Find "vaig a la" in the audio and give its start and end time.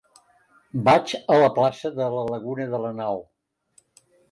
0.89-1.51